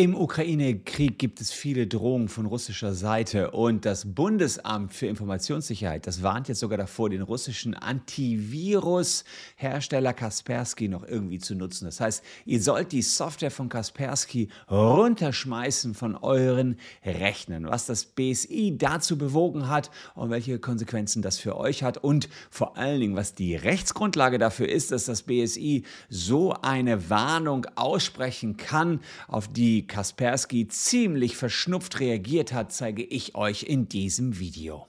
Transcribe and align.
Im 0.00 0.14
Ukraine-Krieg 0.14 1.18
gibt 1.18 1.42
es 1.42 1.52
viele 1.52 1.86
Drohungen 1.86 2.30
von 2.30 2.46
russischer 2.46 2.94
Seite 2.94 3.50
und 3.50 3.84
das 3.84 4.14
Bundesamt 4.14 4.94
für 4.94 5.08
Informationssicherheit, 5.08 6.06
das 6.06 6.22
warnt 6.22 6.48
jetzt 6.48 6.60
sogar 6.60 6.78
davor, 6.78 7.10
den 7.10 7.20
russischen 7.20 7.74
Antivirus-Hersteller 7.74 10.14
Kaspersky 10.14 10.88
noch 10.88 11.06
irgendwie 11.06 11.38
zu 11.38 11.54
nutzen. 11.54 11.84
Das 11.84 12.00
heißt, 12.00 12.24
ihr 12.46 12.62
sollt 12.62 12.92
die 12.92 13.02
Software 13.02 13.50
von 13.50 13.68
Kaspersky 13.68 14.48
runterschmeißen 14.70 15.92
von 15.92 16.16
euren 16.16 16.78
Rechnern. 17.04 17.66
Was 17.66 17.84
das 17.84 18.06
BSI 18.06 18.78
dazu 18.78 19.18
bewogen 19.18 19.68
hat 19.68 19.90
und 20.14 20.30
welche 20.30 20.58
Konsequenzen 20.58 21.20
das 21.20 21.38
für 21.38 21.58
euch 21.58 21.82
hat 21.82 21.98
und 21.98 22.30
vor 22.48 22.78
allen 22.78 23.00
Dingen, 23.00 23.16
was 23.16 23.34
die 23.34 23.54
Rechtsgrundlage 23.54 24.38
dafür 24.38 24.70
ist, 24.70 24.92
dass 24.92 25.04
das 25.04 25.24
BSI 25.24 25.84
so 26.08 26.54
eine 26.54 27.10
Warnung 27.10 27.66
aussprechen 27.74 28.56
kann, 28.56 29.00
auf 29.28 29.46
die 29.46 29.89
Kaspersky 29.90 30.68
ziemlich 30.68 31.36
verschnupft 31.36 31.98
reagiert 31.98 32.52
hat, 32.52 32.72
zeige 32.72 33.02
ich 33.02 33.34
euch 33.34 33.64
in 33.64 33.88
diesem 33.88 34.38
Video. 34.38 34.86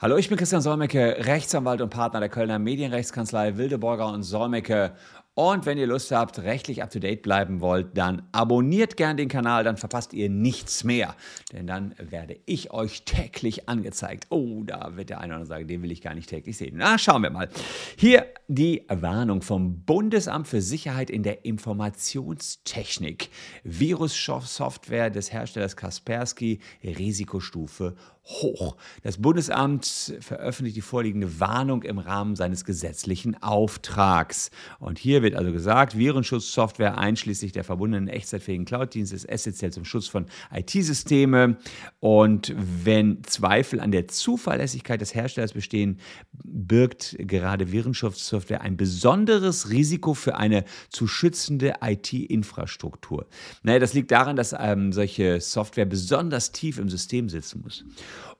Hallo, 0.00 0.16
ich 0.16 0.28
bin 0.28 0.36
Christian 0.36 0.62
Solmecke, 0.62 1.16
Rechtsanwalt 1.20 1.80
und 1.80 1.90
Partner 1.90 2.18
der 2.18 2.28
Kölner 2.28 2.58
Medienrechtskanzlei 2.58 3.56
Wildeborger 3.56 4.08
und 4.08 4.24
Solmecke 4.24 4.96
und 5.34 5.64
wenn 5.64 5.78
ihr 5.78 5.86
Lust 5.86 6.12
habt, 6.12 6.40
rechtlich 6.40 6.82
up-to-date 6.82 7.22
bleiben 7.22 7.62
wollt, 7.62 7.96
dann 7.96 8.28
abonniert 8.32 8.98
gern 8.98 9.16
den 9.16 9.28
Kanal, 9.28 9.64
dann 9.64 9.78
verpasst 9.78 10.12
ihr 10.12 10.28
nichts 10.28 10.84
mehr. 10.84 11.16
Denn 11.52 11.66
dann 11.66 11.94
werde 11.98 12.38
ich 12.44 12.70
euch 12.70 13.04
täglich 13.06 13.66
angezeigt. 13.66 14.26
Oh, 14.28 14.62
da 14.64 14.94
wird 14.96 15.08
der 15.08 15.20
eine 15.20 15.28
oder 15.28 15.36
andere 15.36 15.48
sagen, 15.48 15.66
den 15.66 15.82
will 15.82 15.90
ich 15.90 16.02
gar 16.02 16.14
nicht 16.14 16.28
täglich 16.28 16.58
sehen. 16.58 16.74
Na, 16.76 16.98
schauen 16.98 17.22
wir 17.22 17.30
mal. 17.30 17.48
Hier 17.96 18.26
die 18.48 18.84
Warnung 18.88 19.40
vom 19.40 19.84
Bundesamt 19.84 20.48
für 20.48 20.60
Sicherheit 20.60 21.08
in 21.08 21.22
der 21.22 21.46
Informationstechnik. 21.46 23.30
Virussoftware 23.64 25.08
des 25.08 25.32
Herstellers 25.32 25.76
Kaspersky, 25.76 26.60
Risikostufe 26.84 27.94
hoch. 28.24 28.76
Das 29.02 29.20
Bundesamt 29.20 30.14
veröffentlicht 30.20 30.76
die 30.76 30.82
vorliegende 30.82 31.40
Warnung 31.40 31.82
im 31.82 31.98
Rahmen 31.98 32.36
seines 32.36 32.64
gesetzlichen 32.64 33.42
Auftrags. 33.42 34.50
Und 34.78 34.98
hier 34.98 35.21
wird 35.22 35.34
also 35.34 35.52
gesagt, 35.52 35.96
Virenschutzsoftware 35.96 36.98
einschließlich 36.98 37.52
der 37.52 37.64
verbundenen 37.64 38.08
echtzeitfähigen 38.08 38.64
Cloud-Dienste 38.64 39.16
ist 39.16 39.24
essentiell 39.24 39.72
zum 39.72 39.84
Schutz 39.84 40.08
von 40.08 40.26
IT-Systemen. 40.52 41.56
Und 42.00 42.54
wenn 42.56 43.22
Zweifel 43.24 43.80
an 43.80 43.92
der 43.92 44.08
Zuverlässigkeit 44.08 45.00
des 45.00 45.14
Herstellers 45.14 45.52
bestehen, 45.52 45.98
birgt 46.44 47.16
gerade 47.18 47.72
Virenschutzsoftware 47.72 48.60
ein 48.60 48.76
besonderes 48.76 49.70
Risiko 49.70 50.14
für 50.14 50.36
eine 50.36 50.64
zu 50.90 51.06
schützende 51.06 51.74
IT-Infrastruktur. 51.80 53.26
Naja, 53.62 53.78
das 53.78 53.94
liegt 53.94 54.10
daran, 54.10 54.36
dass 54.36 54.54
ähm, 54.58 54.92
solche 54.92 55.40
Software 55.40 55.86
besonders 55.86 56.52
tief 56.52 56.78
im 56.78 56.88
System 56.88 57.28
sitzen 57.28 57.62
muss. 57.62 57.84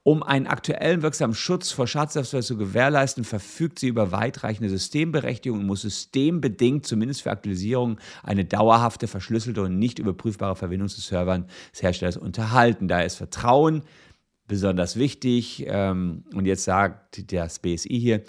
Um 0.05 0.25
einen 0.25 0.49
aktuellen 0.49 1.03
wirksamen 1.03 1.35
Schutz 1.35 1.71
vor 1.71 1.87
Schadsoftware 1.87 2.43
zu 2.43 2.57
gewährleisten, 2.57 3.23
verfügt 3.23 3.79
sie 3.79 3.87
über 3.87 4.11
weitreichende 4.11 4.69
Systemberechtigung 4.69 5.61
und 5.61 5.67
muss 5.67 5.83
systembedingt, 5.83 6.72
zumindest 6.81 7.23
für 7.23 7.31
Aktualisierungen, 7.31 7.99
eine 8.23 8.45
dauerhafte, 8.45 9.07
verschlüsselte 9.07 9.63
und 9.63 9.79
nicht 9.79 9.99
überprüfbare 9.99 10.57
Verbindung 10.57 10.89
zu 10.89 11.01
Servern 11.01 11.47
des 11.73 11.83
Herstellers 11.83 12.17
unterhalten. 12.17 12.89
Daher 12.89 13.07
ist 13.07 13.17
Vertrauen 13.17 13.83
besonders 14.49 14.97
wichtig. 14.97 15.65
Ähm, 15.67 16.25
und 16.35 16.47
jetzt 16.47 16.65
sagt 16.65 17.33
das 17.33 17.59
BSI 17.59 18.01
hier, 18.01 18.23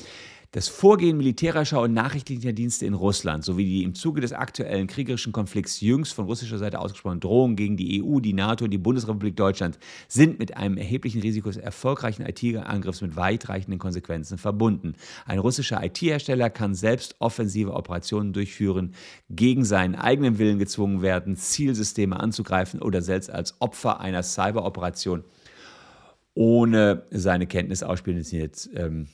das 0.53 0.67
Vorgehen 0.67 1.17
militärischer 1.17 1.81
und 1.81 1.93
nachrichtlicher 1.93 2.53
Dienste 2.53 2.85
in 2.85 2.93
Russland 2.93 3.43
sowie 3.43 3.65
die 3.65 3.83
im 3.83 3.95
Zuge 3.95 4.21
des 4.21 4.33
aktuellen 4.33 4.85
kriegerischen 4.85 5.33
Konflikts 5.33 5.81
jüngst 5.81 6.13
von 6.13 6.25
russischer 6.25 6.59
Seite 6.59 6.77
ausgesprochenen 6.77 7.21
Drohungen 7.21 7.55
gegen 7.55 7.75
die 7.75 8.03
EU, 8.03 8.19
die 8.19 8.33
NATO 8.33 8.65
und 8.65 8.71
die 8.71 8.77
Bundesrepublik 8.77 9.35
Deutschland 9.35 9.79
sind 10.07 10.37
mit 10.37 10.55
einem 10.55 10.77
erheblichen 10.77 11.21
Risiko 11.21 11.49
des 11.49 11.57
erfolgreichen 11.57 12.23
IT-Angriffs 12.23 13.01
mit 13.01 13.15
weitreichenden 13.15 13.79
Konsequenzen 13.79 14.37
verbunden. 14.37 14.93
Ein 15.25 15.39
russischer 15.39 15.83
IT-Hersteller 15.83 16.51
kann 16.51 16.75
selbst 16.75 17.15
offensive 17.17 17.73
Operationen 17.73 18.31
durchführen, 18.31 18.93
gegen 19.31 19.65
seinen 19.65 19.95
eigenen 19.95 20.37
Willen 20.37 20.59
gezwungen 20.59 21.01
werden, 21.01 21.35
Zielsysteme 21.35 22.19
anzugreifen 22.19 22.79
oder 22.79 23.01
selbst 23.01 23.31
als 23.31 23.59
Opfer 23.59 23.99
einer 24.01 24.21
Cyberoperation 24.21 25.23
ohne 26.35 27.07
seine 27.09 27.47
Kenntnis 27.47 27.81
ausspielen. 27.81 28.19
Das 28.19 28.29
sind 28.29 28.39
jetzt 28.39 28.69
ähm, 28.75 29.07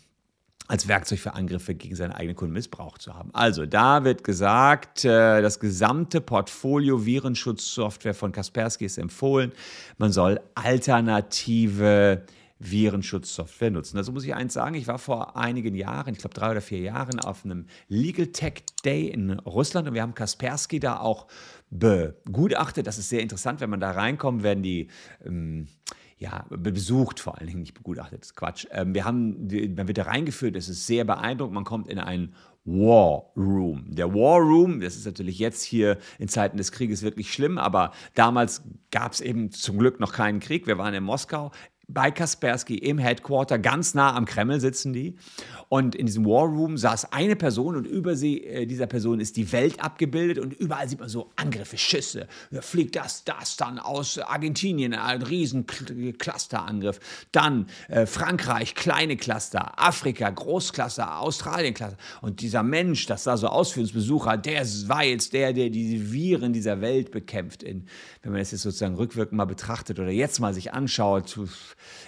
als 0.70 0.88
Werkzeug 0.88 1.20
für 1.20 1.34
Angriffe 1.34 1.74
gegen 1.74 1.96
seine 1.96 2.16
eigenen 2.16 2.36
Kunden 2.36 2.54
missbraucht 2.54 3.02
zu 3.02 3.16
haben. 3.16 3.32
Also 3.34 3.66
da 3.66 4.04
wird 4.04 4.24
gesagt, 4.24 5.04
äh, 5.04 5.42
das 5.42 5.60
gesamte 5.60 6.22
Portfolio 6.22 7.06
Virenschutzsoftware 7.06 8.14
von 8.14 8.32
Kaspersky 8.32 8.86
ist 8.86 9.00
empfohlen. 9.00 9.52
Man 9.98 10.12
soll 10.12 10.40
alternative 10.54 12.24
Virenschutzsoftware 12.60 13.72
nutzen. 13.72 13.98
Also 13.98 14.12
muss 14.12 14.26
ich 14.26 14.36
eins 14.36 14.54
sagen, 14.54 14.76
ich 14.76 14.86
war 14.86 15.00
vor 15.00 15.36
einigen 15.36 15.74
Jahren, 15.74 16.14
ich 16.14 16.20
glaube 16.20 16.36
drei 16.36 16.52
oder 16.52 16.62
vier 16.62 16.80
Jahren, 16.80 17.20
auf 17.20 17.46
einem 17.46 17.66
Legal 17.88 18.28
Tech 18.28 18.64
Day 18.86 19.08
in 19.08 19.40
Russland 19.40 19.88
und 19.88 19.96
wir 19.96 20.04
haben 20.04 20.14
Kaspersky 20.14 20.80
da 20.80 21.00
auch 21.00 21.26
begutachtet. 21.72 22.86
Das 22.86 23.00
ist 23.00 23.10
sehr 23.10 23.22
interessant, 23.22 23.60
wenn 23.60 23.72
man 23.72 23.80
da 23.80 23.92
reinkommt, 23.92 24.44
werden 24.44 24.62
die 24.62 24.88
ähm, 25.26 25.68
ja, 26.20 26.46
besucht 26.50 27.22
vor 27.22 27.38
allen 27.38 27.48
Dingen, 27.48 27.62
nicht 27.62 27.74
begutachtet, 27.74 28.22
das 28.22 28.28
ist 28.30 28.36
Quatsch. 28.36 28.68
Ähm, 28.72 28.94
wir 28.94 29.06
haben, 29.06 29.48
man 29.48 29.88
wird 29.88 29.98
da 29.98 30.04
reingeführt, 30.04 30.58
es 30.58 30.68
ist 30.68 30.86
sehr 30.86 31.06
beeindruckend, 31.06 31.54
man 31.56 31.64
kommt 31.64 31.88
in 31.88 31.98
einen 31.98 32.36
War 32.66 33.32
Room. 33.38 33.86
Der 33.88 34.14
War 34.14 34.40
Room, 34.40 34.82
das 34.82 34.98
ist 34.98 35.06
natürlich 35.06 35.40
jetzt 35.40 35.64
hier 35.64 35.98
in 36.20 36.28
Zeiten 36.28 36.58
des 36.58 36.74
Krieges 36.74 37.04
wirklich 37.04 37.32
schlimm, 37.34 37.58
aber 37.58 37.94
damals 38.16 38.64
gab 38.92 39.14
es 39.14 39.22
eben 39.22 39.52
zum 39.52 39.80
Glück 39.80 40.02
noch 40.02 40.12
keinen 40.12 40.42
Krieg. 40.42 40.68
Wir 40.68 40.78
waren 40.78 40.94
in 40.94 41.04
Moskau 41.06 41.52
bei 41.90 42.12
Kaspersky 42.12 42.76
im 42.78 43.00
Headquarter, 43.00 43.58
ganz 43.58 43.96
nah 43.96 44.16
am 44.16 44.26
Kreml 44.26 44.60
sitzen 44.60 44.94
die. 44.94 45.16
Und 45.70 45.96
in 45.96 46.06
diesem 46.06 46.26
War 46.26 46.46
Room 46.46 46.78
saß 46.78 47.12
eine 47.12 47.36
Person 47.36 47.76
und 47.76 47.86
über 47.86 48.16
sie, 48.16 48.44
äh, 48.44 48.66
dieser 48.66 48.88
Person 48.88 49.20
ist 49.20 49.38
die 49.38 49.52
Welt 49.52 49.84
abgebildet 49.84 50.40
und 50.40 50.54
überall 50.54 50.88
sieht 50.88 51.00
man 51.00 51.10
so 51.10 51.32
Angriffe, 51.36 51.78
Schüsse. 51.78 52.28
Da 52.52 52.62
fliegt 52.62 52.96
das, 52.96 53.24
das 53.24 53.58
dann 53.58 53.80
aus 53.80 54.20
Argentinien, 54.20 54.94
ein 54.94 55.22
riesen 55.22 55.66
Clusterangriff. 55.66 57.00
Dann 57.32 57.68
äh, 57.88 58.06
Frankreich, 58.06 58.76
kleine 58.76 59.18
Cluster, 59.18 59.80
Afrika, 59.80 60.30
Großcluster, 60.30 61.20
Australien, 61.20 61.74
Cluster. 61.74 61.98
Und 62.22 62.42
dieser 62.42 62.64
Mensch, 62.64 63.08
das 63.08 63.24
sah 63.24 63.38
so 63.38 63.48
aus 63.48 63.72
für 63.72 63.82
uns 63.82 63.94
Besucher, 63.94 64.38
der 64.38 64.66
war 64.88 65.04
jetzt 65.04 65.34
der, 65.34 65.54
der 65.54 65.70
diese 65.70 66.12
Viren 66.12 66.54
dieser 66.54 66.82
Welt 66.82 67.12
bekämpft. 67.12 67.64
In, 67.64 67.88
wenn 68.22 68.32
man 68.32 68.42
das 68.42 68.52
jetzt 68.52 68.62
sozusagen 68.62 68.96
rückwirkend 68.96 69.38
mal 69.38 69.46
betrachtet 69.46 70.00
oder 70.00 70.12
jetzt 70.12 70.40
mal 70.40 70.54
sich 70.54 70.74
anschaut, 70.74 71.40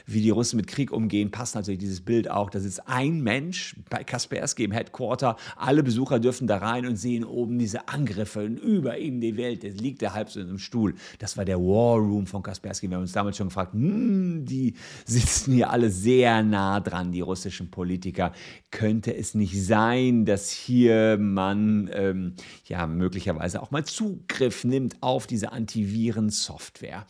wie 0.06 0.22
die 0.22 0.30
Russen 0.30 0.58
mit 0.58 0.68
Krieg 0.68 0.92
umgehen, 0.92 1.32
passt 1.32 1.56
natürlich 1.56 1.80
dieses 1.80 2.02
Bild 2.02 2.30
auch. 2.30 2.50
Da 2.50 2.60
sitzt 2.60 2.88
ein 2.88 3.22
Mensch, 3.22 3.76
bei 3.90 4.04
Kaspersky 4.04 4.64
im 4.64 4.72
Headquarter. 4.72 5.36
Alle 5.56 5.84
Besucher 5.84 6.20
dürfen 6.20 6.48
da 6.48 6.58
rein 6.58 6.86
und 6.86 6.96
sehen 6.96 7.24
oben 7.24 7.60
diese 7.60 7.88
Angriffe 7.88 8.46
und 8.46 8.58
über 8.58 8.98
ihm 8.98 9.22
die 9.22 9.38
Welt. 9.38 9.64
Der 9.64 9.72
liegt 9.72 10.02
der 10.02 10.14
halb 10.14 10.30
so 10.30 10.40
in 10.40 10.48
einem 10.48 10.60
Stuhl. 10.60 10.96
Das 11.20 11.38
war 11.38 11.46
der 11.46 11.60
War 11.60 11.98
Room 11.98 12.28
von 12.28 12.44
Kaspersky. 12.44 12.90
Wir 12.90 12.96
haben 12.96 13.04
uns 13.04 13.14
damals 13.14 13.38
schon 13.38 13.48
gefragt, 13.48 13.74
hm, 13.74 14.46
die 14.46 14.76
sitzen 15.06 15.54
hier 15.54 15.70
alle 15.70 15.90
sehr 15.90 16.44
nah 16.44 16.80
dran, 16.80 17.12
die 17.12 17.22
russischen 17.22 17.72
Politiker. 17.72 18.34
Könnte 18.72 19.16
es 19.16 19.36
nicht 19.36 19.62
sein, 19.64 20.26
dass 20.26 20.50
hier 20.50 21.18
man 21.20 21.90
ähm, 21.94 22.36
ja 22.66 22.88
möglicherweise 22.88 23.62
auch 23.62 23.72
mal 23.72 23.86
Zugriff 23.86 24.64
nimmt 24.64 25.02
auf 25.02 25.28
diese 25.28 25.52
Antivirensoftware? 25.52 27.06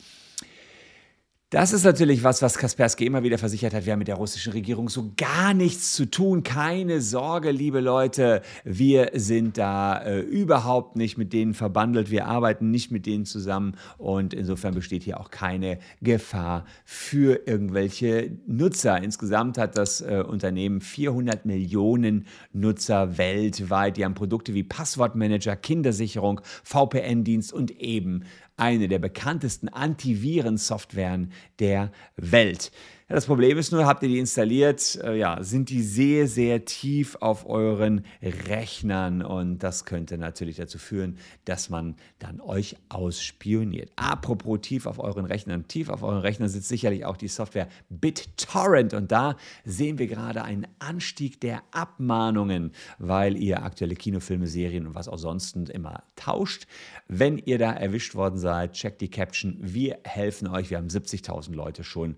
Das 1.52 1.74
ist 1.74 1.84
natürlich 1.84 2.24
was, 2.24 2.42
was 2.42 2.58
Kaspersky 2.58 3.06
immer 3.06 3.24
wieder 3.24 3.38
versichert 3.38 3.74
hat. 3.74 3.86
Wir 3.86 3.92
haben 3.92 4.00
mit 4.00 4.08
der 4.08 4.16
russischen 4.16 4.54
Regierung 4.54 4.88
so 4.88 5.12
gar 5.18 5.54
nichts 5.54 5.92
zu 5.92 6.10
tun. 6.10 6.44
Keine 6.44 7.02
Sorge, 7.02 7.52
liebe 7.52 7.82
Leute. 7.82 8.42
Wir 8.64 9.12
sind 9.16 9.58
da 9.58 10.02
äh, 10.02 10.22
überhaupt 10.22 10.96
nicht 10.96 11.18
mit 11.18 11.34
denen 11.34 11.54
verbandelt. 11.54 12.10
Wir 12.10 12.26
arbeiten 12.26 12.72
nicht 12.72 12.90
mit 12.90 13.06
denen 13.06 13.26
zusammen. 13.26 13.76
Und 13.98 14.34
insofern 14.34 14.74
besteht 14.74 15.04
hier 15.04 15.20
auch 15.20 15.30
keine 15.30 15.80
Gefahr 16.02 16.64
für 16.86 17.46
irgendwelche 17.46 18.32
Nutzer. 18.48 19.04
Insgesamt 19.04 19.58
hat 19.58 19.76
das 19.76 20.00
äh, 20.00 20.24
Unternehmen 20.26 20.80
400 20.80 21.46
Millionen 21.46 22.28
Nutzer 22.54 23.18
weltweit. 23.18 23.98
Die 23.98 24.06
haben 24.06 24.14
Produkte 24.14 24.54
wie 24.54 24.64
Passwortmanager, 24.64 25.58
Kindersicherung, 25.58 26.40
VPN-Dienst 26.64 27.52
und 27.52 27.72
eben 27.72 28.24
eine 28.62 28.88
der 28.88 29.00
bekanntesten 29.00 29.70
Antivirensoftwaren 29.70 31.32
der 31.60 31.92
Welt. 32.16 32.72
Das 33.12 33.26
Problem 33.26 33.58
ist 33.58 33.72
nur, 33.72 33.86
habt 33.86 34.04
ihr 34.04 34.10
die 34.10 34.20
installiert, 34.20 35.00
äh, 35.04 35.18
ja, 35.18 35.44
sind 35.44 35.70
die 35.70 35.82
sehr, 35.82 36.28
sehr 36.28 36.66
tief 36.66 37.18
auf 37.20 37.48
euren 37.48 38.06
Rechnern 38.22 39.22
und 39.22 39.60
das 39.60 39.86
könnte 39.86 40.18
natürlich 40.18 40.56
dazu 40.56 40.78
führen, 40.78 41.18
dass 41.46 41.70
man 41.70 41.96
dann 42.20 42.40
euch 42.40 42.78
ausspioniert. 42.90 43.92
Apropos 43.96 44.62
tief 44.62 44.86
auf 44.86 45.00
euren 45.00 45.26
Rechnern, 45.26 45.68
tief 45.68 45.90
auf 45.90 46.04
euren 46.04 46.20
Rechnern 46.20 46.48
sitzt 46.48 46.70
sicherlich 46.70 47.06
auch 47.06 47.18
die 47.18 47.28
Software 47.28 47.68
BitTorrent 47.90 48.94
und 48.94 49.12
da 49.12 49.36
sehen 49.66 49.98
wir 50.00 50.08
gerade 50.08 50.44
einen 50.44 50.68
Anstieg 50.80 51.42
der 51.42 51.64
Abmahnungen, 51.72 52.72
weil 52.98 53.36
ihr 53.36 53.64
aktuelle 53.64 53.96
Kinofilme, 53.96 54.48
Serien 54.48 54.88
und 54.88 54.96
was 54.96 55.08
auch 55.08 55.18
sonst 55.18 55.56
immer 55.56 56.04
tauscht. 56.16 56.66
Wenn 57.08 57.38
ihr 57.38 57.58
da 57.58 57.74
erwischt 57.74 58.16
worden 58.16 58.38
seid, 58.38 58.74
checkt 58.74 59.02
die 59.02 59.10
Caption. 59.10 59.58
Wir 59.60 60.00
helfen 60.04 60.48
euch. 60.48 60.70
Wir 60.70 60.78
haben 60.78 60.88
70.000 60.88 61.54
Leute 61.54 61.84
schon 61.84 62.16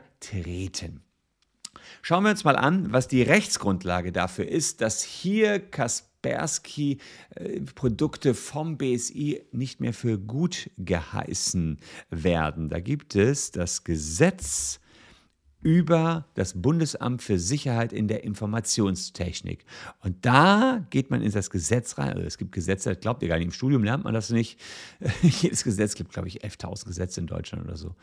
vertreten. 0.00 1.02
Schauen 2.02 2.24
wir 2.24 2.30
uns 2.30 2.44
mal 2.44 2.56
an, 2.56 2.92
was 2.92 3.08
die 3.08 3.22
Rechtsgrundlage 3.22 4.12
dafür 4.12 4.46
ist, 4.46 4.80
dass 4.80 5.02
hier 5.02 5.58
Kaspersky 5.58 6.98
äh, 7.34 7.60
Produkte 7.60 8.34
vom 8.34 8.78
BSI 8.78 9.42
nicht 9.52 9.80
mehr 9.80 9.92
für 9.92 10.18
gut 10.18 10.70
geheißen 10.78 11.78
werden. 12.10 12.68
Da 12.68 12.80
gibt 12.80 13.16
es 13.16 13.50
das 13.50 13.84
Gesetz 13.84 14.80
über 15.62 16.26
das 16.34 16.60
Bundesamt 16.60 17.22
für 17.22 17.38
Sicherheit 17.38 17.92
in 17.92 18.08
der 18.08 18.24
Informationstechnik. 18.24 19.66
Und 20.00 20.24
da 20.24 20.86
geht 20.88 21.10
man 21.10 21.20
in 21.20 21.30
das 21.30 21.50
Gesetz 21.50 21.98
rein. 21.98 22.14
Also 22.14 22.22
es 22.22 22.38
gibt 22.38 22.52
Gesetze, 22.52 22.90
das 22.90 23.00
glaubt 23.00 23.22
ihr 23.22 23.28
gar 23.28 23.36
nicht. 23.36 23.46
Im 23.46 23.52
Studium 23.52 23.84
lernt 23.84 24.04
man 24.04 24.14
das 24.14 24.30
nicht. 24.30 24.58
Jedes 25.22 25.64
Gesetz 25.64 25.94
gibt, 25.94 26.12
glaube 26.12 26.28
ich, 26.28 26.42
11.000 26.42 26.86
Gesetze 26.86 27.20
in 27.20 27.26
Deutschland 27.26 27.64
oder 27.64 27.76
so. 27.76 27.94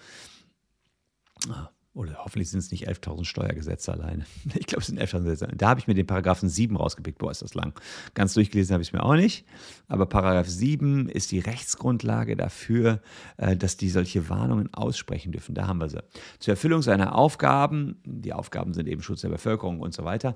Ah. 1.50 1.72
Oder 1.98 2.24
hoffentlich 2.24 2.52
sind 2.52 2.60
es 2.60 2.70
nicht 2.70 2.88
11.000 2.88 3.26
Steuergesetze 3.26 3.92
alleine. 3.92 4.26
Ich 4.56 4.68
glaube, 4.68 4.82
es 4.82 4.88
sind 4.88 5.02
11.000 5.02 5.24
Gesetze. 5.24 5.48
Da 5.58 5.70
habe 5.70 5.80
ich 5.80 5.88
mir 5.88 5.96
den 5.96 6.06
Paragraphen 6.06 6.48
7 6.48 6.76
rausgepickt. 6.76 7.18
Boah, 7.18 7.32
ist 7.32 7.42
das 7.42 7.56
lang. 7.56 7.74
Ganz 8.14 8.36
durchgelesen 8.36 8.74
habe 8.74 8.84
ich 8.84 8.90
es 8.90 8.94
mir 8.94 9.04
auch 9.04 9.16
nicht. 9.16 9.46
Aber 9.88 10.06
Paragraph 10.06 10.48
7 10.48 11.10
ist 11.10 11.32
die 11.32 11.40
Rechtsgrundlage 11.40 12.36
dafür, 12.36 13.02
äh, 13.38 13.58
dass 13.58 13.78
die 13.78 13.90
solche 13.90 14.30
Warnungen 14.30 14.72
aussprechen 14.76 15.32
dürfen. 15.32 15.56
Da 15.56 15.66
haben 15.66 15.80
wir 15.80 15.90
sie. 15.90 16.04
Zur 16.38 16.54
Erfüllung 16.54 16.84
seiner 16.84 17.16
Aufgaben, 17.16 18.00
die 18.06 18.32
Aufgaben 18.32 18.76
sind 18.76 18.88
eben 18.88 19.02
Schutz 19.02 19.22
der 19.22 19.30
Bevölkerung 19.30 19.80
und 19.80 19.96
so 19.96 20.04
weiter, 20.06 20.36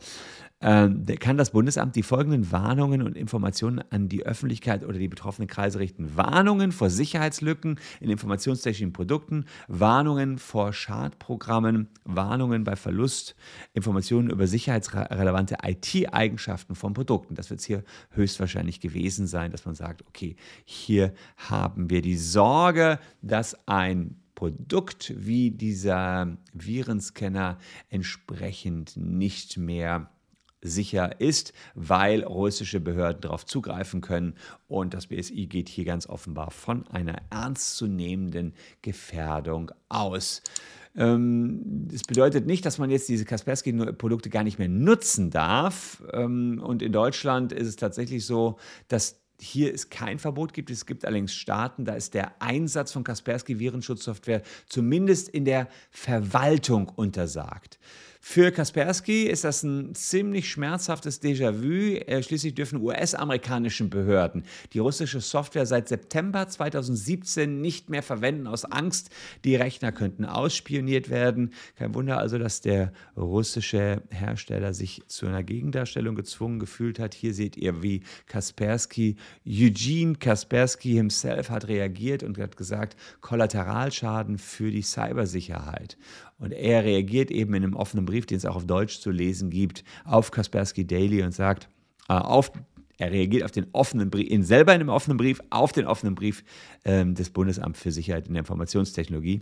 ähm, 0.62 1.06
kann 1.20 1.38
das 1.38 1.52
Bundesamt 1.52 1.96
die 1.96 2.04
folgenden 2.04 2.52
Warnungen 2.52 3.02
und 3.02 3.18
Informationen 3.18 3.84
an 3.90 4.08
die 4.08 4.26
Öffentlichkeit 4.26 4.86
oder 4.86 4.98
die 4.98 5.08
betroffenen 5.08 5.48
Kreise 5.48 5.80
richten. 5.80 6.16
Warnungen 6.16 6.72
vor 6.72 6.90
Sicherheitslücken 6.90 7.80
in 8.00 8.10
informationstechnischen 8.10 8.94
Produkten, 8.94 9.46
Warnungen 9.68 10.38
vor 10.38 10.72
Schadprogrammen, 10.72 11.51
Warnungen 11.52 12.64
bei 12.64 12.76
Verlust, 12.76 13.36
Informationen 13.74 14.30
über 14.30 14.48
sicherheitsrelevante 14.48 15.58
IT-Eigenschaften 15.64 16.76
von 16.76 16.94
Produkten. 16.94 17.36
Das 17.36 17.50
wird 17.50 17.60
es 17.60 17.66
hier 17.66 17.84
höchstwahrscheinlich 18.12 18.80
gewesen 18.80 19.28
sein, 19.28 19.52
dass 19.52 19.66
man 19.66 19.76
sagt, 19.76 20.06
okay, 20.08 20.36
hier 20.66 21.14
haben 21.38 21.90
wir 21.90 22.02
die 22.02 22.18
Sorge, 22.18 23.00
dass 23.22 23.68
ein 23.68 24.22
Produkt 24.36 25.14
wie 25.18 25.52
dieser 25.52 26.38
Virenscanner 26.54 27.58
entsprechend 27.90 28.98
nicht 28.98 29.58
mehr 29.58 30.10
sicher 30.62 31.20
ist, 31.20 31.54
weil 31.74 32.24
russische 32.24 32.80
Behörden 32.80 33.22
darauf 33.22 33.46
zugreifen 33.46 34.02
können. 34.02 34.36
Und 34.68 34.94
das 34.94 35.08
BSI 35.08 35.48
geht 35.48 35.70
hier 35.70 35.86
ganz 35.86 36.08
offenbar 36.08 36.52
von 36.52 36.88
einer 36.88 37.18
ernstzunehmenden 37.30 38.54
Gefährdung 38.82 39.72
aus. 39.90 40.42
Ähm, 40.96 41.62
das 41.90 42.04
bedeutet 42.04 42.46
nicht, 42.46 42.66
dass 42.66 42.78
man 42.78 42.90
jetzt 42.90 43.08
diese 43.08 43.26
Kaspersky-Produkte 43.26 44.30
gar 44.30 44.44
nicht 44.44 44.60
mehr 44.60 44.70
nutzen 44.70 45.32
darf. 45.32 46.04
Ähm, 46.12 46.62
und 46.64 46.82
in 46.82 46.92
Deutschland 46.92 47.54
ist 47.54 47.68
es 47.68 47.76
tatsächlich 47.76 48.26
so, 48.26 48.58
dass 48.88 49.22
hier 49.40 49.74
es 49.74 49.90
kein 49.90 50.20
Verbot 50.20 50.54
gibt. 50.54 50.70
Es 50.70 50.86
gibt 50.86 51.04
allerdings 51.04 51.34
Staaten, 51.34 51.84
da 51.84 51.94
ist 51.94 52.14
der 52.14 52.42
Einsatz 52.42 52.92
von 52.92 53.04
Kaspersky-Virenschutzsoftware 53.04 54.44
zumindest 54.68 55.30
in 55.30 55.46
der 55.46 55.68
Verwaltung 55.90 56.90
untersagt. 56.90 57.80
Für 58.24 58.52
Kaspersky 58.52 59.24
ist 59.24 59.44
das 59.44 59.64
ein 59.64 59.96
ziemlich 59.96 60.52
schmerzhaftes 60.52 61.24
Déjà-vu. 61.24 61.98
Äh, 62.06 62.22
schließlich 62.22 62.54
dürfen 62.54 62.80
US-amerikanischen 62.80 63.90
Behörden 63.90 64.44
die 64.74 64.80
russische 64.80 65.22
Software 65.22 65.66
seit 65.66 65.88
September 65.88 66.48
2017 66.48 67.60
nicht 67.60 67.90
mehr 67.90 68.04
verwenden 68.04 68.46
aus 68.46 68.64
Angst, 68.64 69.10
die 69.44 69.56
Rechner 69.56 69.92
könnten 69.92 70.26
ausspioniert 70.26 71.10
werden. 71.10 71.52
Kein 71.76 71.96
Wunder 71.96 72.20
also, 72.20 72.38
dass 72.38 72.62
der 72.62 72.94
russische 73.18 74.04
Hersteller 74.12 74.76
sich 74.76 75.02
zu 75.08 75.26
einer 75.26 75.42
Gegendarstellung 75.42 76.14
gezwungen 76.14 76.60
gefühlt 76.60 77.00
hat. 77.00 77.16
Hier 77.16 77.34
seht 77.34 77.58
ihr, 77.58 77.82
wie 77.82 78.04
Kaspersky, 78.28 79.16
Eugene 79.48 80.14
Kaspersky 80.14 80.94
himself 80.94 81.50
hat 81.50 81.68
reagiert 81.68 82.22
und 82.22 82.38
hat 82.38 82.56
gesagt, 82.56 82.96
Kollateralschaden 83.20 84.38
für 84.38 84.70
die 84.70 84.84
Cybersicherheit. 84.84 85.98
Und 86.42 86.54
er 86.54 86.84
reagiert 86.84 87.30
eben 87.30 87.54
in 87.54 87.64
einem 87.64 87.76
offenen 87.76 88.04
Brief, 88.12 88.26
den 88.26 88.38
es 88.38 88.46
auch 88.46 88.56
auf 88.56 88.66
Deutsch 88.66 89.00
zu 89.00 89.10
lesen 89.10 89.50
gibt, 89.50 89.84
auf 90.06 90.32
Kaspersky 90.32 90.86
Daily 90.86 91.24
und 91.24 91.34
sagt, 91.34 91.70
äh, 92.10 92.14
auf, 92.14 92.52
er 92.98 93.12
reagiert 93.12 93.44
auf 93.44 93.52
den 93.52 93.68
offenen 93.72 94.10
Brief, 94.10 94.30
in 94.30 94.44
selber 94.44 94.74
in 94.74 94.82
einem 94.82 94.90
offenen 94.90 95.18
Brief, 95.18 95.42
auf 95.50 95.72
den 95.72 95.86
offenen 95.86 96.16
Brief 96.16 96.44
ähm, 96.86 97.16
des 97.16 97.30
Bundesamts 97.30 97.80
für 97.80 97.92
Sicherheit 97.92 98.28
in 98.28 98.34
der 98.34 98.42
Informationstechnologie 98.42 99.42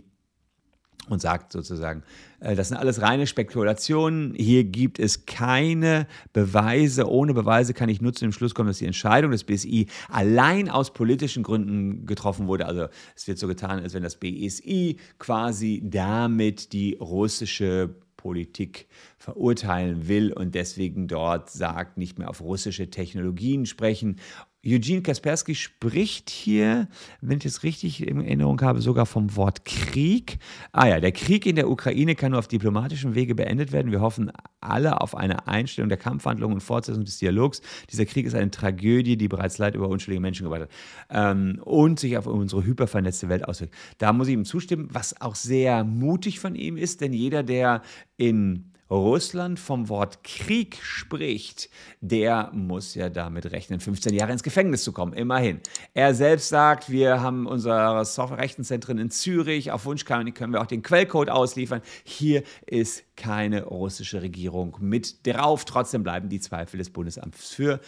und 1.08 1.20
sagt 1.20 1.52
sozusagen, 1.52 2.02
äh, 2.40 2.54
das 2.54 2.68
sind 2.68 2.76
alles 2.76 3.02
reine 3.02 3.26
Spekulationen. 3.26 4.34
Hier 4.34 4.64
gibt 4.64 4.98
es 4.98 5.26
keine 5.26 6.06
Beweise. 6.32 7.08
Ohne 7.08 7.34
Beweise 7.34 7.74
kann 7.74 7.88
ich 7.88 8.00
nur 8.00 8.12
zu 8.12 8.24
dem 8.24 8.32
Schluss 8.32 8.54
kommen, 8.54 8.68
dass 8.68 8.78
die 8.78 8.86
Entscheidung 8.86 9.30
des 9.30 9.44
BSI 9.44 9.86
allein 10.08 10.68
aus 10.68 10.92
politischen 10.92 11.42
Gründen 11.42 12.06
getroffen 12.06 12.46
wurde. 12.46 12.66
Also 12.66 12.86
es 13.16 13.26
wird 13.26 13.38
so 13.38 13.48
getan, 13.48 13.80
als 13.80 13.94
wenn 13.94 14.02
das 14.02 14.16
BSI 14.16 14.96
quasi 15.18 15.82
damit 15.84 16.72
die 16.72 16.96
russische 17.00 17.96
Politik 18.20 18.86
verurteilen 19.16 20.06
will 20.06 20.30
und 20.30 20.54
deswegen 20.54 21.08
dort 21.08 21.48
sagt, 21.48 21.96
nicht 21.96 22.18
mehr 22.18 22.28
auf 22.28 22.42
russische 22.42 22.90
Technologien 22.90 23.64
sprechen 23.64 24.16
Eugene 24.64 25.00
Kaspersky 25.00 25.54
spricht 25.54 26.28
hier, 26.28 26.88
wenn 27.22 27.38
ich 27.38 27.46
es 27.46 27.62
richtig 27.62 28.06
in 28.06 28.20
Erinnerung 28.20 28.60
habe, 28.60 28.82
sogar 28.82 29.06
vom 29.06 29.34
Wort 29.34 29.64
Krieg. 29.64 30.38
Ah 30.72 30.86
ja, 30.86 31.00
der 31.00 31.12
Krieg 31.12 31.46
in 31.46 31.56
der 31.56 31.70
Ukraine 31.70 32.14
kann 32.14 32.32
nur 32.32 32.38
auf 32.38 32.48
diplomatischem 32.48 33.14
Wege 33.14 33.34
beendet 33.34 33.72
werden. 33.72 33.90
Wir 33.90 34.02
hoffen 34.02 34.30
alle 34.60 35.00
auf 35.00 35.16
eine 35.16 35.48
Einstellung 35.48 35.88
der 35.88 35.96
Kampfhandlungen 35.96 36.56
und 36.56 36.60
Fortsetzung 36.60 37.04
des 37.04 37.18
Dialogs. 37.18 37.62
Dieser 37.90 38.04
Krieg 38.04 38.26
ist 38.26 38.34
eine 38.34 38.50
Tragödie, 38.50 39.16
die 39.16 39.28
bereits 39.28 39.56
Leid 39.56 39.74
über 39.74 39.88
unschuldige 39.88 40.20
Menschen 40.20 40.44
gebracht 40.44 40.62
hat 40.62 40.70
ähm, 41.08 41.58
und 41.64 41.98
sich 41.98 42.18
auf 42.18 42.26
unsere 42.26 42.62
hypervernetzte 42.62 43.30
Welt 43.30 43.48
auswirkt. 43.48 43.74
Da 43.96 44.12
muss 44.12 44.28
ich 44.28 44.34
ihm 44.34 44.44
zustimmen, 44.44 44.88
was 44.92 45.18
auch 45.22 45.36
sehr 45.36 45.84
mutig 45.84 46.38
von 46.38 46.54
ihm 46.54 46.76
ist, 46.76 47.00
denn 47.00 47.14
jeder, 47.14 47.42
der 47.42 47.80
in 48.18 48.69
Russland 48.90 49.60
vom 49.60 49.88
Wort 49.88 50.24
Krieg 50.24 50.78
spricht, 50.82 51.70
der 52.00 52.50
muss 52.52 52.94
ja 52.94 53.08
damit 53.08 53.52
rechnen, 53.52 53.78
15 53.78 54.12
Jahre 54.14 54.32
ins 54.32 54.42
Gefängnis 54.42 54.82
zu 54.82 54.92
kommen. 54.92 55.12
Immerhin. 55.12 55.60
Er 55.94 56.14
selbst 56.14 56.48
sagt, 56.48 56.90
wir 56.90 57.20
haben 57.20 57.46
unsere 57.46 58.00
Rechenzentren 58.36 58.98
in 58.98 59.10
Zürich. 59.10 59.70
Auf 59.70 59.84
Wunsch 59.84 60.04
können 60.04 60.52
wir 60.52 60.60
auch 60.60 60.66
den 60.66 60.82
Quellcode 60.82 61.30
ausliefern. 61.30 61.82
Hier 62.04 62.42
ist 62.66 63.04
keine 63.20 63.64
russische 63.64 64.22
Regierung 64.22 64.76
mit 64.80 65.26
drauf. 65.26 65.66
Trotzdem 65.66 66.02
bleiben 66.02 66.30
die 66.30 66.40
Zweifel 66.40 66.78
des 66.78 66.88
Bundesamts 66.88 67.52
für 67.52 67.80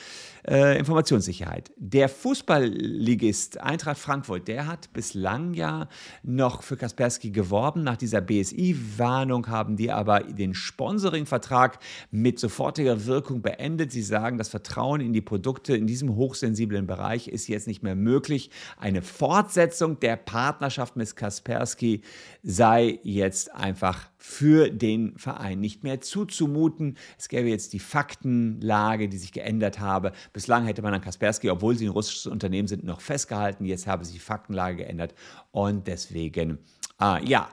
äh, 0.46 0.78
Informationssicherheit. 0.78 1.72
Der 1.76 2.10
Fußballligist 2.10 3.58
Eintracht 3.58 3.98
Frankfurt, 3.98 4.46
der 4.46 4.66
hat 4.66 4.92
bislang 4.92 5.54
ja 5.54 5.88
noch 6.22 6.62
für 6.62 6.76
Kaspersky 6.76 7.30
geworben. 7.30 7.82
Nach 7.82 7.96
dieser 7.96 8.20
BSI-Warnung 8.20 9.48
haben 9.48 9.76
die 9.76 9.90
aber 9.90 10.20
den 10.20 10.52
Sponsoring-Vertrag 10.92 11.78
mit 12.10 12.38
sofortiger 12.38 13.06
Wirkung 13.06 13.40
beendet. 13.40 13.92
Sie 13.92 14.02
sagen, 14.02 14.36
das 14.36 14.50
Vertrauen 14.50 15.00
in 15.00 15.14
die 15.14 15.22
Produkte 15.22 15.74
in 15.74 15.86
diesem 15.86 16.16
hochsensiblen 16.16 16.86
Bereich 16.86 17.28
ist 17.28 17.48
jetzt 17.48 17.66
nicht 17.66 17.82
mehr 17.82 17.94
möglich. 17.94 18.50
Eine 18.76 19.00
Fortsetzung 19.00 19.98
der 20.00 20.16
Partnerschaft 20.16 20.96
mit 20.96 21.16
Kaspersky 21.16 22.02
sei 22.42 22.98
jetzt 23.04 23.54
einfach 23.54 24.10
für 24.18 24.68
den 24.70 25.16
Verein 25.16 25.60
nicht 25.60 25.82
mehr 25.82 26.02
zuzumuten. 26.02 26.98
Es 27.18 27.28
gäbe 27.28 27.48
jetzt 27.48 27.72
die 27.72 27.78
Faktenlage, 27.78 29.08
die 29.08 29.16
sich 29.16 29.32
geändert 29.32 29.80
habe. 29.80 30.12
Bislang 30.34 30.66
hätte 30.66 30.82
man 30.82 30.92
an 30.92 31.00
Kaspersky, 31.00 31.48
obwohl 31.48 31.74
sie 31.74 31.86
ein 31.86 31.92
russisches 31.92 32.26
Unternehmen 32.26 32.68
sind, 32.68 32.84
noch 32.84 33.00
festgehalten. 33.00 33.64
Jetzt 33.64 33.86
habe 33.86 34.04
sich 34.04 34.14
die 34.14 34.20
Faktenlage 34.20 34.76
geändert 34.76 35.14
und 35.52 35.86
deswegen, 35.86 36.58
ah, 36.98 37.18
ja 37.24 37.48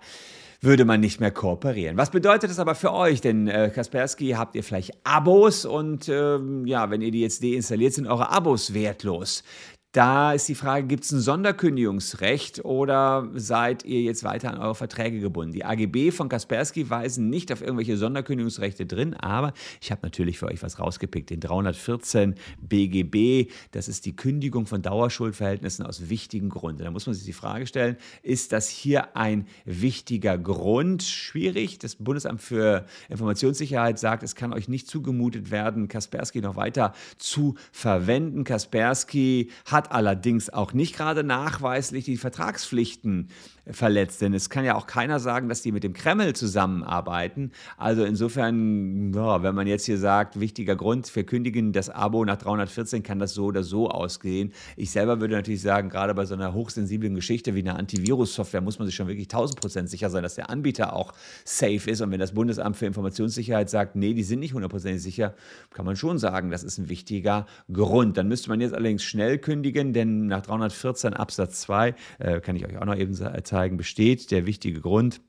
würde 0.61 0.85
man 0.85 0.99
nicht 0.99 1.19
mehr 1.19 1.31
kooperieren. 1.31 1.97
Was 1.97 2.11
bedeutet 2.11 2.49
das 2.49 2.59
aber 2.59 2.75
für 2.75 2.93
euch? 2.93 3.21
Denn 3.21 3.47
äh, 3.47 3.71
Kaspersky 3.73 4.31
habt 4.31 4.55
ihr 4.55 4.63
vielleicht 4.63 4.91
Abos 5.03 5.65
und 5.65 6.09
ähm, 6.09 6.65
ja, 6.65 6.89
wenn 6.89 7.01
ihr 7.01 7.11
die 7.11 7.21
jetzt 7.21 7.43
deinstalliert, 7.43 7.93
sind 7.93 8.07
eure 8.07 8.29
Abos 8.29 8.73
wertlos. 8.73 9.43
Da 9.91 10.33
ist 10.33 10.47
die 10.47 10.53
Frage, 10.53 10.85
gibt 10.85 11.03
es 11.03 11.11
ein 11.11 11.19
Sonderkündigungsrecht 11.19 12.63
oder 12.63 13.27
seid 13.33 13.83
ihr 13.85 14.01
jetzt 14.01 14.23
weiter 14.23 14.53
an 14.53 14.59
eure 14.59 14.75
Verträge 14.75 15.19
gebunden? 15.19 15.51
Die 15.51 15.65
AGB 15.65 16.11
von 16.11 16.29
Kaspersky 16.29 16.91
weisen 16.91 17.31
nicht 17.31 17.51
auf 17.51 17.63
irgendwelche 17.63 17.97
Sonderkündigungsrechte 17.97 18.85
drin, 18.85 19.15
aber 19.15 19.51
ich 19.81 19.89
habe 19.89 20.01
natürlich 20.03 20.37
für 20.37 20.45
euch 20.45 20.61
was 20.61 20.77
rausgepickt. 20.77 21.31
Den 21.31 21.39
314 21.39 22.35
BGB, 22.61 23.51
das 23.71 23.87
ist 23.87 24.05
die 24.05 24.15
Kündigung 24.15 24.67
von 24.67 24.83
Dauerschuldverhältnissen 24.83 25.83
aus 25.83 26.07
wichtigen 26.07 26.49
Gründen. 26.49 26.83
Da 26.83 26.91
muss 26.91 27.07
man 27.07 27.15
sich 27.15 27.25
die 27.25 27.33
Frage 27.33 27.65
stellen, 27.65 27.97
ist 28.21 28.51
das 28.51 28.69
hier 28.69 29.17
ein 29.17 29.47
wichtiger 29.65 30.37
Grund? 30.37 31.01
Schwierig. 31.01 31.79
Das 31.79 31.95
Bundesamt 31.95 32.43
für 32.43 32.85
Informationssicherheit 33.09 33.97
sagt, 33.97 34.21
es 34.21 34.35
kann 34.35 34.53
euch 34.53 34.67
nicht 34.67 34.87
zugemutet 34.87 35.49
werden, 35.49 35.87
Kaspersky 35.87 36.41
noch 36.41 36.57
weiter 36.57 36.93
zu 37.17 37.55
verwenden. 37.71 38.43
Kaspersky 38.43 39.49
hat 39.65 39.78
hat 39.79 39.93
allerdings 39.93 40.49
auch 40.49 40.73
nicht 40.73 40.97
gerade 40.97 41.23
nachweislich 41.23 42.03
die 42.03 42.17
Vertragspflichten 42.17 43.29
verletzt. 43.71 44.21
Denn 44.21 44.33
es 44.33 44.49
kann 44.49 44.65
ja 44.65 44.75
auch 44.75 44.87
keiner 44.87 45.19
sagen, 45.19 45.49
dass 45.49 45.61
die 45.61 45.71
mit 45.71 45.83
dem 45.83 45.93
Kreml 45.93 46.33
zusammenarbeiten. 46.33 47.51
Also 47.77 48.03
insofern, 48.03 49.13
ja, 49.13 49.43
wenn 49.43 49.55
man 49.55 49.67
jetzt 49.67 49.85
hier 49.85 49.97
sagt, 49.97 50.39
wichtiger 50.39 50.75
Grund, 50.75 51.13
wir 51.15 51.25
kündigen 51.25 51.73
das 51.73 51.89
Abo 51.89 52.25
nach 52.25 52.37
314, 52.37 53.03
kann 53.03 53.19
das 53.19 53.33
so 53.33 53.45
oder 53.45 53.63
so 53.63 53.89
ausgehen. 53.89 54.53
Ich 54.75 54.91
selber 54.91 55.19
würde 55.19 55.35
natürlich 55.35 55.61
sagen, 55.61 55.89
gerade 55.89 56.13
bei 56.13 56.25
so 56.25 56.33
einer 56.33 56.53
hochsensiblen 56.53 57.15
Geschichte 57.15 57.55
wie 57.55 57.61
einer 57.61 57.77
Antivirus-Software 57.77 58.61
muss 58.61 58.79
man 58.79 58.85
sich 58.85 58.95
schon 58.95 59.07
wirklich 59.07 59.27
1000 59.27 59.59
Prozent 59.59 59.89
sicher 59.89 60.09
sein, 60.09 60.23
dass 60.23 60.35
der 60.35 60.49
Anbieter 60.49 60.93
auch 60.93 61.13
safe 61.45 61.89
ist. 61.89 62.01
Und 62.01 62.11
wenn 62.11 62.19
das 62.19 62.33
Bundesamt 62.33 62.77
für 62.77 62.85
Informationssicherheit 62.85 63.69
sagt, 63.69 63.95
nee, 63.95 64.13
die 64.13 64.23
sind 64.23 64.39
nicht 64.39 64.53
hundertprozentig 64.53 65.01
sicher, 65.01 65.33
kann 65.73 65.85
man 65.85 65.95
schon 65.95 66.17
sagen, 66.17 66.51
das 66.51 66.63
ist 66.63 66.77
ein 66.77 66.89
wichtiger 66.89 67.45
Grund. 67.71 68.17
Dann 68.17 68.27
müsste 68.27 68.49
man 68.49 68.61
jetzt 68.61 68.73
allerdings 68.73 69.03
schnell 69.03 69.37
kündigen, 69.37 69.93
denn 69.93 70.27
nach 70.27 70.41
314 70.41 71.13
Absatz 71.13 71.61
2, 71.61 71.95
äh, 72.19 72.39
kann 72.41 72.55
ich 72.55 72.65
euch 72.65 72.77
auch 72.77 72.85
noch 72.85 72.95
eben 72.95 73.13
zeigen, 73.13 73.58
zeigen, 73.59 73.77
besteht 73.77 74.31
der 74.31 74.45
wichtige 74.45 74.79
Grund, 74.79 75.21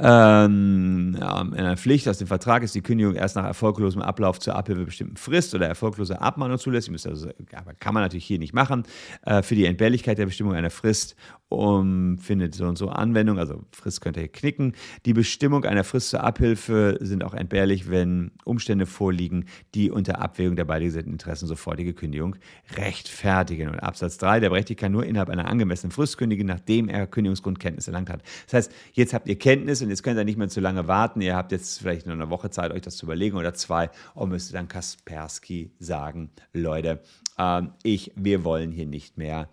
ähm, 0.00 1.16
ja, 1.18 1.40
in 1.40 1.54
einer 1.54 1.76
Pflicht 1.76 2.08
aus 2.08 2.18
dem 2.18 2.28
Vertrag 2.28 2.62
ist 2.62 2.74
die 2.74 2.82
Kündigung 2.82 3.14
erst 3.14 3.34
nach 3.34 3.44
erfolglosem 3.44 4.00
Ablauf 4.00 4.38
zur 4.38 4.54
Abhilfe 4.54 4.84
bestimmten 4.84 5.16
Frist 5.16 5.54
oder 5.54 5.66
erfolgloser 5.66 6.22
Abmahnung 6.22 6.58
zulässig. 6.58 6.94
Also, 7.06 7.28
kann 7.80 7.94
man 7.94 8.04
natürlich 8.04 8.24
hier 8.24 8.38
nicht 8.38 8.54
machen. 8.54 8.84
Äh, 9.26 9.42
für 9.42 9.56
die 9.56 9.64
Entbehrlichkeit 9.64 10.18
der 10.18 10.26
Bestimmung 10.26 10.54
einer 10.54 10.70
Frist 10.70 11.16
um, 11.48 12.18
findet 12.18 12.54
so 12.54 12.66
und 12.66 12.76
so 12.76 12.90
Anwendung, 12.90 13.38
also 13.38 13.64
Frist 13.72 14.02
könnt 14.02 14.18
ihr 14.18 14.28
knicken. 14.28 14.74
Die 15.06 15.14
Bestimmung 15.14 15.64
einer 15.64 15.82
Frist 15.82 16.10
zur 16.10 16.22
Abhilfe 16.22 16.98
sind 17.00 17.24
auch 17.24 17.34
entbehrlich, 17.34 17.90
wenn 17.90 18.32
Umstände 18.44 18.84
vorliegen, 18.84 19.46
die 19.74 19.90
unter 19.90 20.20
Abwägung 20.20 20.56
der 20.56 20.66
beiden 20.66 20.94
Interessen 20.94 21.46
sofortige 21.46 21.94
Kündigung 21.94 22.36
rechtfertigen. 22.76 23.68
Und 23.70 23.80
Absatz 23.80 24.18
3, 24.18 24.40
der 24.40 24.50
Berechtigte 24.50 24.82
kann 24.82 24.92
nur 24.92 25.06
innerhalb 25.06 25.30
einer 25.30 25.48
angemessenen 25.48 25.90
Frist 25.90 26.18
kündigen, 26.18 26.46
nachdem 26.46 26.88
er 26.88 27.06
Kündigungsgrundkenntnis 27.06 27.88
erlangt 27.88 28.10
hat. 28.10 28.22
Das 28.44 28.54
heißt, 28.54 28.72
jetzt 28.92 29.14
habt 29.14 29.26
ihr 29.26 29.38
Kenntnis 29.38 29.80
und 29.88 29.92
jetzt 29.92 30.02
könnt 30.02 30.18
ihr 30.18 30.24
nicht 30.26 30.36
mehr 30.36 30.50
zu 30.50 30.60
lange 30.60 30.86
warten. 30.86 31.22
Ihr 31.22 31.34
habt 31.34 31.50
jetzt 31.50 31.78
vielleicht 31.78 32.04
nur 32.04 32.14
eine 32.14 32.28
Woche 32.28 32.50
Zeit, 32.50 32.72
euch 32.72 32.82
das 32.82 32.98
zu 32.98 33.06
überlegen 33.06 33.38
oder 33.38 33.54
zwei 33.54 33.88
und 34.14 34.28
müsst 34.28 34.52
dann 34.52 34.68
Kaspersky 34.68 35.70
sagen, 35.78 36.28
Leute, 36.52 37.00
äh, 37.38 37.62
ich, 37.82 38.12
wir 38.14 38.44
wollen 38.44 38.70
hier 38.70 38.84
nicht 38.84 39.16
mehr 39.16 39.48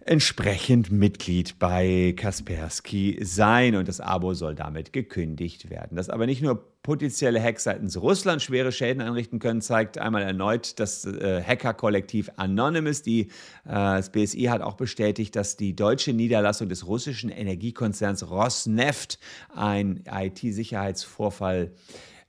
entsprechend 0.00 0.90
Mitglied 0.90 1.60
bei 1.60 2.12
Kaspersky 2.16 3.20
sein 3.22 3.76
und 3.76 3.86
das 3.86 4.00
Abo 4.00 4.34
soll 4.34 4.56
damit 4.56 4.92
gekündigt 4.92 5.70
werden. 5.70 5.96
Dass 5.96 6.10
aber 6.10 6.26
nicht 6.26 6.42
nur 6.42 6.69
potenzielle 6.82 7.42
Hacks 7.42 7.64
seitens 7.64 8.00
Russland 8.00 8.42
schwere 8.42 8.72
Schäden 8.72 9.02
anrichten 9.02 9.38
können, 9.38 9.60
zeigt 9.60 9.98
einmal 9.98 10.22
erneut 10.22 10.80
das 10.80 11.04
äh, 11.04 11.42
Hackerkollektiv 11.42 12.30
Anonymous. 12.36 13.02
Die, 13.02 13.22
äh, 13.22 13.28
das 13.64 14.10
BSI 14.10 14.44
hat 14.44 14.62
auch 14.62 14.74
bestätigt, 14.74 15.36
dass 15.36 15.56
die 15.56 15.76
deutsche 15.76 16.12
Niederlassung 16.12 16.68
des 16.68 16.86
russischen 16.86 17.30
Energiekonzerns 17.30 18.30
Rosneft 18.30 19.18
ein 19.54 20.04
IT-Sicherheitsvorfall 20.10 21.64
äh, 21.64 21.70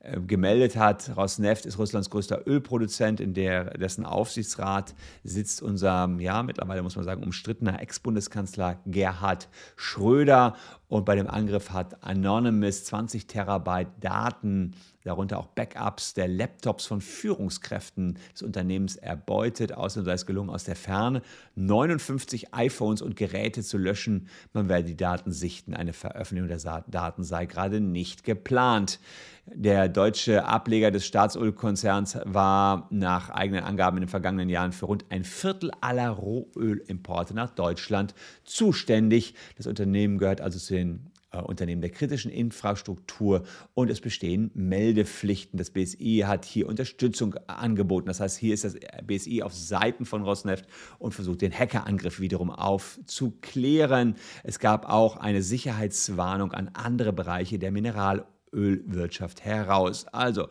äh, 0.03 0.19
gemeldet 0.19 0.77
hat. 0.77 1.15
Rosneft 1.15 1.67
ist 1.67 1.77
Russlands 1.77 2.09
größter 2.09 2.47
Ölproduzent, 2.47 3.19
in 3.19 3.35
der, 3.35 3.77
dessen 3.77 4.03
Aufsichtsrat 4.03 4.95
sitzt 5.23 5.61
unser, 5.61 6.09
ja, 6.17 6.41
mittlerweile 6.41 6.81
muss 6.81 6.95
man 6.95 7.05
sagen, 7.05 7.21
umstrittener 7.21 7.79
Ex-Bundeskanzler 7.79 8.79
Gerhard 8.87 9.47
Schröder. 9.75 10.55
Und 10.87 11.05
bei 11.05 11.15
dem 11.15 11.27
Angriff 11.27 11.69
hat 11.69 12.03
Anonymous 12.03 12.83
20 12.85 13.27
Terabyte 13.27 13.91
Daten, 13.99 14.73
darunter 15.03 15.39
auch 15.39 15.47
Backups 15.47 16.13
der 16.13 16.27
Laptops 16.27 16.85
von 16.85 17.01
Führungskräften 17.01 18.17
des 18.33 18.41
Unternehmens 18.41 18.95
erbeutet. 18.95 19.73
Außerdem 19.73 20.05
sei 20.05 20.13
es 20.13 20.25
gelungen, 20.25 20.49
aus 20.49 20.63
der 20.63 20.75
Ferne 20.75 21.21
59 21.55 22.53
iPhones 22.53 23.01
und 23.01 23.15
Geräte 23.15 23.63
zu 23.63 23.77
löschen. 23.77 24.27
Man 24.53 24.69
werde 24.69 24.85
die 24.85 24.97
Daten 24.97 25.31
sichten. 25.31 25.73
Eine 25.73 25.93
Veröffentlichung 25.93 26.47
der 26.47 26.83
Daten 26.87 27.23
sei 27.23 27.45
gerade 27.45 27.79
nicht 27.79 28.23
geplant. 28.23 28.99
Der 29.47 29.89
deutsche 29.89 30.45
Ableger 30.45 30.91
des 30.91 31.05
Staatsölkonzerns 31.05 32.19
war 32.25 32.87
nach 32.91 33.29
eigenen 33.29 33.63
Angaben 33.63 33.97
in 33.97 34.01
den 34.03 34.09
vergangenen 34.09 34.49
Jahren 34.49 34.71
für 34.71 34.85
rund 34.85 35.05
ein 35.09 35.23
Viertel 35.23 35.71
aller 35.81 36.09
Rohölimporte 36.09 37.33
nach 37.33 37.49
Deutschland 37.49 38.13
zuständig. 38.43 39.33
Das 39.57 39.67
Unternehmen 39.67 40.19
gehört 40.19 40.41
also 40.41 40.59
zu 40.59 40.75
den 40.75 41.10
Unternehmen 41.31 41.81
der 41.81 41.91
kritischen 41.91 42.31
Infrastruktur 42.31 43.43
und 43.73 43.89
es 43.89 44.01
bestehen 44.01 44.51
Meldepflichten. 44.53 45.57
Das 45.57 45.71
BSI 45.71 46.23
hat 46.25 46.45
hier 46.45 46.67
Unterstützung 46.67 47.35
angeboten. 47.47 48.07
Das 48.07 48.19
heißt, 48.19 48.37
hier 48.37 48.53
ist 48.53 48.65
das 48.65 48.75
BSI 49.05 49.41
auf 49.41 49.53
Seiten 49.53 50.05
von 50.05 50.23
Rosneft 50.23 50.67
und 50.99 51.13
versucht 51.13 51.41
den 51.41 51.57
Hackerangriff 51.57 52.19
wiederum 52.19 52.51
aufzuklären. 52.51 54.15
Es 54.43 54.59
gab 54.59 54.89
auch 54.89 55.17
eine 55.17 55.41
Sicherheitswarnung 55.41 56.51
an 56.51 56.69
andere 56.73 57.13
Bereiche 57.13 57.59
der 57.59 57.71
Mineral- 57.71 58.25
Ölwirtschaft 58.53 59.45
heraus. 59.45 60.05
Also, 60.11 60.47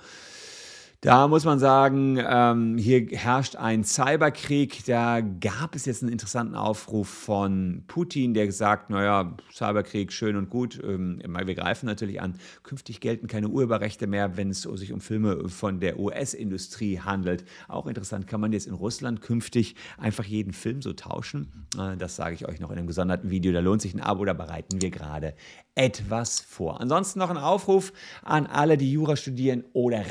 da 1.03 1.29
muss 1.29 1.47
man 1.47 1.59
sagen, 1.59 2.19
ähm, 2.23 2.77
hier 2.77 3.07
herrscht 3.13 3.57
ein 3.57 3.85
Cyberkrieg. 3.85 4.85
Da 4.85 5.23
gab 5.23 5.75
es 5.75 5.87
jetzt 5.87 6.03
einen 6.03 6.13
interessanten 6.13 6.55
Aufruf 6.55 7.09
von 7.09 7.85
Putin, 7.87 8.35
der 8.35 8.45
gesagt, 8.45 8.91
naja, 8.91 9.35
Cyberkrieg 9.51 10.13
schön 10.13 10.37
und 10.37 10.51
gut. 10.51 10.79
Ähm, 10.85 11.23
wir 11.25 11.55
greifen 11.55 11.87
natürlich 11.87 12.21
an. 12.21 12.35
Künftig 12.65 13.01
gelten 13.01 13.29
keine 13.29 13.49
Urheberrechte 13.49 14.07
mehr, 14.07 14.37
wenn 14.37 14.51
es 14.51 14.61
sich 14.61 14.93
um 14.93 15.01
Filme 15.01 15.49
von 15.49 15.81
der 15.81 15.99
US-Industrie 15.99 17.01
handelt. 17.01 17.47
Auch 17.67 17.87
interessant, 17.87 18.27
kann 18.27 18.43
man 18.43 18.53
jetzt 18.53 18.67
in 18.67 18.75
Russland 18.75 19.23
künftig 19.23 19.77
einfach 19.97 20.25
jeden 20.25 20.53
Film 20.53 20.83
so 20.83 20.93
tauschen? 20.93 21.67
Äh, 21.79 21.97
das 21.97 22.17
sage 22.17 22.35
ich 22.35 22.47
euch 22.47 22.61
noch 22.61 22.71
in 22.71 22.77
einem 22.77 22.87
gesonderten 22.87 23.31
Video. 23.31 23.53
Da 23.53 23.61
lohnt 23.61 23.81
sich 23.81 23.95
ein 23.95 24.03
Abo, 24.03 24.27
da 24.27 24.35
bereiten 24.35 24.83
wir 24.83 24.91
gerade 24.91 25.33
etwas 25.75 26.41
vor. 26.41 26.79
Ansonsten 26.79 27.21
noch 27.21 27.31
ein 27.31 27.39
Aufruf 27.39 27.95
an 28.23 28.47
alle, 28.47 28.77
die 28.77 28.93
Jura 28.93 29.17
studieren 29.17 29.65
oder 29.73 30.11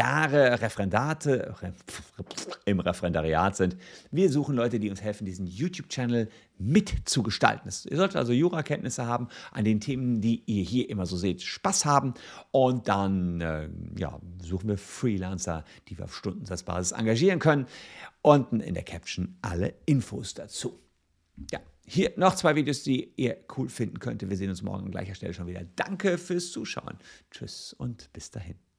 Referendariare, 0.00 0.62
Referendate 0.62 1.54
im 2.64 2.80
Referendariat 2.80 3.56
sind. 3.56 3.76
Wir 4.10 4.30
suchen 4.30 4.56
Leute, 4.56 4.80
die 4.80 4.88
uns 4.88 5.02
helfen, 5.02 5.26
diesen 5.26 5.46
YouTube-Channel 5.46 6.28
mitzugestalten. 6.58 7.70
Ihr 7.90 7.96
solltet 7.96 8.16
also 8.16 8.32
Jurakenntnisse 8.32 9.06
haben 9.06 9.28
an 9.52 9.64
den 9.64 9.80
Themen, 9.80 10.20
die 10.20 10.42
ihr 10.46 10.62
hier 10.62 10.88
immer 10.88 11.06
so 11.06 11.16
seht, 11.16 11.42
Spaß 11.42 11.84
haben 11.84 12.14
und 12.50 12.88
dann 12.88 13.40
äh, 13.40 13.68
ja, 13.98 14.18
suchen 14.42 14.68
wir 14.68 14.78
Freelancer, 14.78 15.64
die 15.88 15.98
wir 15.98 16.06
auf 16.06 16.16
Stundensatzbasis 16.16 16.92
engagieren 16.92 17.38
können. 17.38 17.66
Unten 18.22 18.60
in 18.60 18.74
der 18.74 18.84
Caption 18.84 19.36
alle 19.42 19.74
Infos 19.86 20.34
dazu. 20.34 20.78
Ja, 21.50 21.60
hier 21.86 22.12
noch 22.16 22.34
zwei 22.36 22.54
Videos, 22.56 22.82
die 22.82 23.12
ihr 23.16 23.36
cool 23.56 23.68
finden 23.68 23.98
könnt. 23.98 24.28
Wir 24.28 24.36
sehen 24.36 24.50
uns 24.50 24.62
morgen 24.62 24.86
an 24.86 24.90
gleicher 24.90 25.14
Stelle 25.14 25.34
schon 25.34 25.46
wieder. 25.46 25.62
Danke 25.76 26.18
fürs 26.18 26.52
Zuschauen. 26.52 26.98
Tschüss 27.30 27.74
und 27.74 28.12
bis 28.12 28.30
dahin. 28.30 28.69